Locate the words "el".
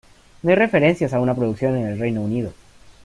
1.85-1.99